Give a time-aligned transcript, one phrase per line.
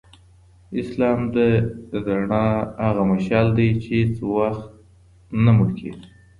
[0.81, 2.45] اسلام د رڼا
[2.85, 6.03] هغه مشعل دی چي هیڅ وختنه مړ کیږي.